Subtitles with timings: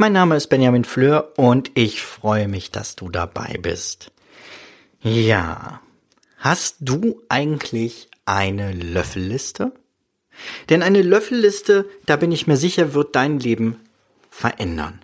[0.00, 4.12] Mein Name ist Benjamin Fleur und ich freue mich, dass du dabei bist.
[5.02, 5.82] Ja,
[6.38, 9.72] hast du eigentlich eine Löffelliste?
[10.70, 13.76] Denn eine Löffelliste, da bin ich mir sicher, wird dein Leben
[14.30, 15.02] verändern.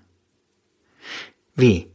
[1.55, 1.89] Wie?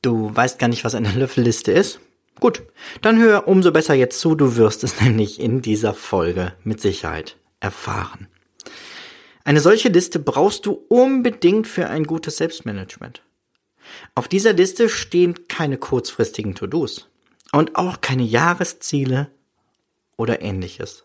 [0.00, 2.00] Du weißt gar nicht, was eine Löffelliste ist?
[2.40, 2.62] Gut,
[3.02, 7.36] dann hör umso besser jetzt zu, du wirst es nämlich in dieser Folge mit Sicherheit
[7.60, 8.28] erfahren.
[9.46, 13.22] Eine solche Liste brauchst du unbedingt für ein gutes Selbstmanagement.
[14.16, 17.08] Auf dieser Liste stehen keine kurzfristigen To-Dos
[17.52, 19.30] und auch keine Jahresziele
[20.16, 21.04] oder ähnliches.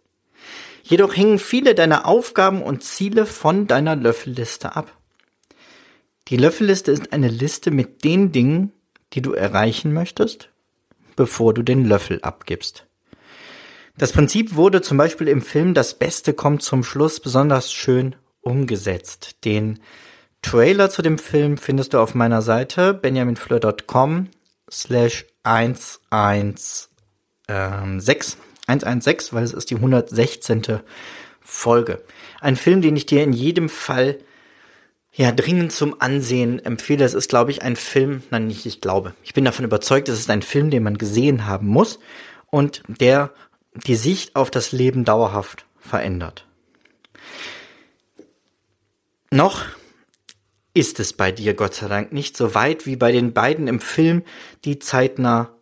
[0.82, 4.98] Jedoch hängen viele deiner Aufgaben und Ziele von deiner Löffelliste ab.
[6.30, 8.72] Die Löffelliste ist eine Liste mit den Dingen,
[9.14, 10.50] die du erreichen möchtest,
[11.16, 12.88] bevor du den Löffel abgibst.
[14.00, 19.44] Das Prinzip wurde zum Beispiel im Film Das Beste kommt zum Schluss besonders schön umgesetzt.
[19.46, 19.80] Den
[20.42, 24.30] Trailer zu dem Film findest du auf meiner Seite benjaminfleur.com
[24.70, 26.90] slash 116,
[28.68, 30.82] 116, weil es ist die 116.
[31.40, 32.02] Folge.
[32.40, 34.20] Ein Film, den ich dir in jedem Fall
[35.14, 37.04] ja, dringend zum Ansehen empfehle.
[37.04, 39.14] Es ist, glaube ich, ein Film, nein, nicht ich glaube.
[39.24, 42.00] Ich bin davon überzeugt, es ist ein Film, den man gesehen haben muss
[42.50, 43.32] und der
[43.74, 46.46] die Sicht auf das Leben dauerhaft verändert.
[49.34, 49.64] Noch
[50.74, 53.80] ist es bei dir, Gott sei Dank, nicht so weit wie bei den beiden im
[53.80, 54.24] Film,
[54.66, 55.56] die zeitnah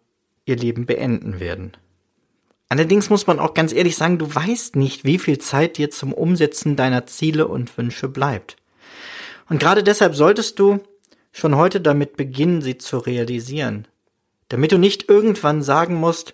[0.45, 1.77] ihr Leben beenden werden.
[2.67, 6.13] Allerdings muss man auch ganz ehrlich sagen, du weißt nicht, wie viel Zeit dir zum
[6.13, 8.57] Umsetzen deiner Ziele und Wünsche bleibt.
[9.49, 10.79] Und gerade deshalb solltest du
[11.31, 13.87] schon heute damit beginnen, sie zu realisieren.
[14.49, 16.33] Damit du nicht irgendwann sagen musst,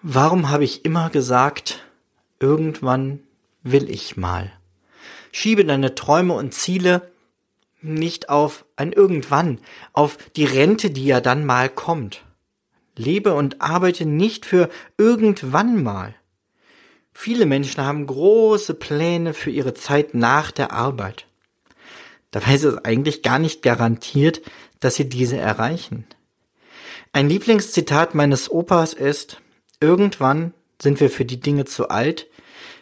[0.00, 1.84] warum habe ich immer gesagt,
[2.40, 3.20] irgendwann
[3.62, 4.52] will ich mal.
[5.32, 7.10] Schiebe deine Träume und Ziele
[7.80, 9.58] nicht auf ein irgendwann,
[9.92, 12.24] auf die Rente, die ja dann mal kommt.
[12.96, 16.14] Lebe und arbeite nicht für irgendwann mal.
[17.12, 21.26] Viele Menschen haben große Pläne für ihre Zeit nach der Arbeit.
[22.30, 24.42] Dabei ist es eigentlich gar nicht garantiert,
[24.80, 26.06] dass sie diese erreichen.
[27.12, 29.40] Ein Lieblingszitat meines Opas ist,
[29.80, 32.26] irgendwann sind wir für die Dinge zu alt,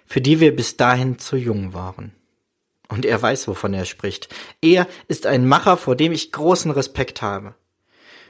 [0.06, 2.12] für die wir bis dahin zu jung waren.
[2.90, 4.28] Und er weiß, wovon er spricht.
[4.60, 7.54] Er ist ein Macher, vor dem ich großen Respekt habe.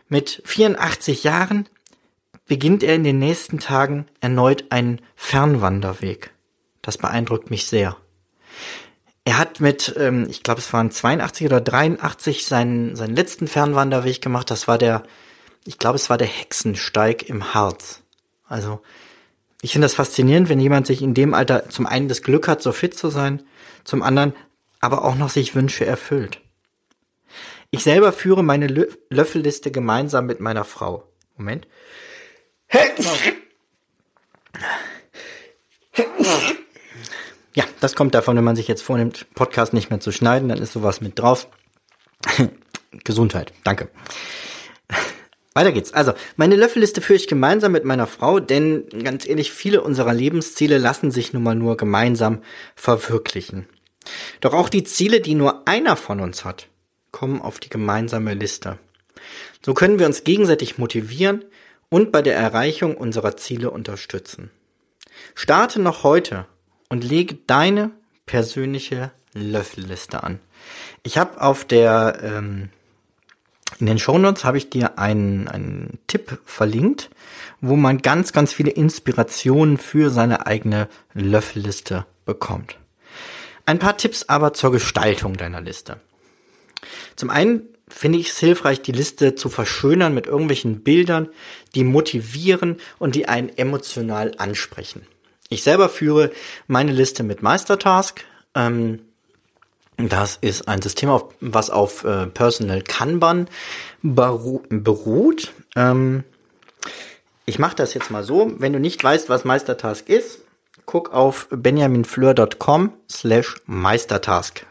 [0.08, 1.68] Mit 84 Jahren
[2.46, 6.32] beginnt er in den nächsten Tagen erneut einen Fernwanderweg.
[6.82, 7.96] Das beeindruckt mich sehr.
[9.24, 14.20] Er hat mit, ähm, ich glaube, es waren 82 oder 83 seinen, seinen letzten Fernwanderweg
[14.20, 14.50] gemacht.
[14.50, 15.04] Das war der,
[15.64, 18.02] ich glaube, es war der Hexensteig im Harz.
[18.46, 18.82] Also,
[19.62, 22.62] ich finde das faszinierend, wenn jemand sich in dem Alter zum einen das Glück hat,
[22.62, 23.42] so fit zu sein,
[23.84, 24.34] zum anderen
[24.80, 26.40] aber auch noch sich Wünsche erfüllt.
[27.70, 31.04] Ich selber führe meine Lö Löffelliste gemeinsam mit meiner Frau.
[31.36, 31.68] Moment.
[37.54, 40.58] Ja, das kommt davon, wenn man sich jetzt vornimmt, Podcast nicht mehr zu schneiden, dann
[40.58, 41.48] ist sowas mit drauf.
[43.04, 43.88] Gesundheit, danke.
[45.52, 45.92] Weiter geht's.
[45.92, 50.78] Also, meine Löffelliste führe ich gemeinsam mit meiner Frau, denn ganz ehrlich, viele unserer Lebensziele
[50.78, 52.42] lassen sich nun mal nur gemeinsam
[52.76, 53.66] verwirklichen.
[54.40, 56.68] Doch auch die Ziele, die nur einer von uns hat,
[57.10, 58.78] kommen auf die gemeinsame Liste.
[59.64, 61.44] So können wir uns gegenseitig motivieren
[61.88, 64.50] und bei der Erreichung unserer Ziele unterstützen.
[65.34, 66.46] Starte noch heute
[66.88, 67.90] und lege deine
[68.26, 70.40] persönliche Löffelliste an.
[71.02, 72.70] Ich habe auf der ähm,
[73.78, 77.10] in den Shownotes habe ich dir einen, einen Tipp verlinkt,
[77.60, 82.79] wo man ganz, ganz viele Inspirationen für seine eigene Löffelliste bekommt.
[83.70, 86.00] Ein paar Tipps aber zur Gestaltung deiner Liste.
[87.14, 91.28] Zum einen finde ich es hilfreich, die Liste zu verschönern mit irgendwelchen Bildern,
[91.76, 95.06] die motivieren und die einen emotional ansprechen.
[95.50, 96.32] Ich selber führe
[96.66, 98.24] meine Liste mit Meistertask.
[98.56, 99.02] Ähm,
[99.96, 103.46] das ist ein System, was auf äh, Personal Kanban
[104.02, 105.52] beruht.
[105.76, 106.24] Ähm,
[107.46, 108.52] ich mache das jetzt mal so.
[108.58, 110.40] Wenn du nicht weißt, was Meistertask ist,
[110.90, 114.66] guck auf benjaminfleur.com slash Meistertask.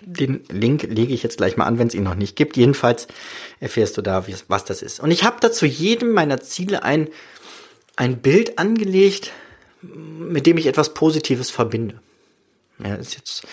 [0.00, 2.56] Den Link lege ich jetzt gleich mal an, wenn es ihn noch nicht gibt.
[2.56, 3.06] Jedenfalls
[3.60, 4.98] erfährst du da, was das ist.
[4.98, 7.08] Und ich habe dazu jedem meiner Ziele ein,
[7.94, 9.30] ein Bild angelegt,
[9.82, 12.00] mit dem ich etwas Positives verbinde.
[12.84, 13.46] Ja, ist jetzt,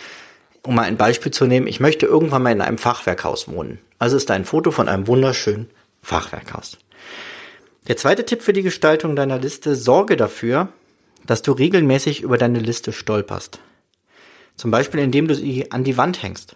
[0.63, 3.77] um mal ein Beispiel zu nehmen, ich möchte irgendwann mal in einem Fachwerkhaus wohnen.
[4.00, 5.69] Also ist da ein Foto von einem wunderschönen
[6.01, 6.79] Fachwerkhaus.
[7.88, 10.69] Der zweite Tipp für die Gestaltung deiner Liste, sorge dafür,
[11.25, 13.60] dass du regelmäßig über deine Liste stolperst.
[14.56, 16.56] Zum Beispiel, indem du sie an die Wand hängst.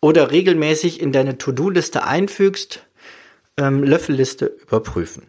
[0.00, 2.84] Oder regelmäßig in deine To-Do-Liste einfügst,
[3.56, 5.24] ähm, Löffelliste überprüfen.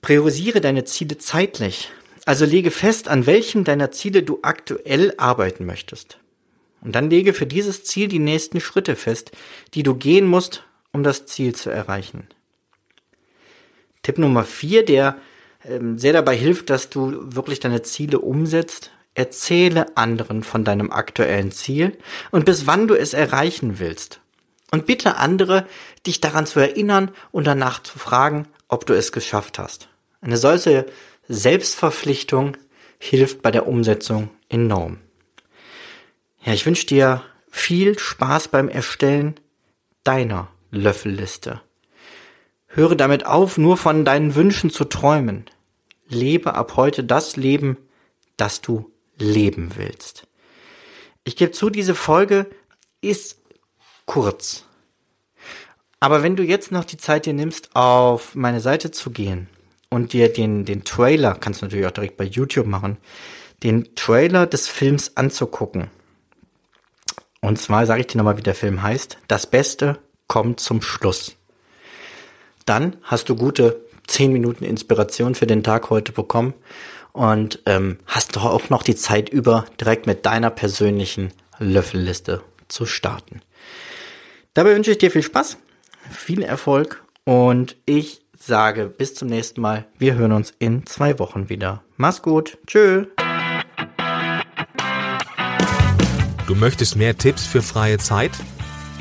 [0.00, 1.90] Priorisiere deine Ziele zeitlich.
[2.24, 6.18] Also lege fest, an welchem deiner Ziele du aktuell arbeiten möchtest.
[6.80, 9.32] Und dann lege für dieses Ziel die nächsten Schritte fest,
[9.74, 12.26] die du gehen musst, um das Ziel zu erreichen.
[14.02, 15.16] Tipp Nummer vier, der
[15.96, 18.90] sehr dabei hilft, dass du wirklich deine Ziele umsetzt.
[19.14, 21.98] Erzähle anderen von deinem aktuellen Ziel
[22.30, 24.20] und bis wann du es erreichen willst.
[24.70, 25.66] Und bitte andere,
[26.06, 29.88] dich daran zu erinnern und danach zu fragen, ob du es geschafft hast.
[30.22, 30.86] Eine solche
[31.28, 32.56] Selbstverpflichtung
[32.98, 34.98] hilft bei der Umsetzung enorm.
[36.42, 39.34] Ja, ich wünsche dir viel Spaß beim Erstellen
[40.04, 41.60] deiner Löffelliste.
[42.74, 45.44] Höre damit auf, nur von deinen Wünschen zu träumen.
[46.08, 47.76] Lebe ab heute das Leben,
[48.38, 50.26] das du leben willst.
[51.24, 52.50] Ich gebe zu, diese Folge
[53.02, 53.42] ist
[54.06, 54.64] kurz.
[56.00, 59.48] Aber wenn du jetzt noch die Zeit dir nimmst, auf meine Seite zu gehen
[59.90, 62.96] und dir den, den Trailer, kannst du natürlich auch direkt bei YouTube machen,
[63.62, 65.90] den Trailer des Films anzugucken.
[67.42, 69.18] Und zwar sage ich dir nochmal, wie der Film heißt.
[69.28, 71.36] Das Beste kommt zum Schluss.
[72.66, 76.54] Dann hast du gute zehn Minuten Inspiration für den Tag heute bekommen
[77.12, 82.86] und ähm, hast doch auch noch die Zeit über, direkt mit deiner persönlichen Löffelliste zu
[82.86, 83.40] starten.
[84.54, 85.58] Dabei wünsche ich dir viel Spaß,
[86.10, 89.86] viel Erfolg und ich sage bis zum nächsten Mal.
[89.98, 91.82] Wir hören uns in zwei Wochen wieder.
[91.96, 92.58] Mach's gut.
[92.66, 93.06] Tschö.
[96.46, 98.32] Du möchtest mehr Tipps für freie Zeit?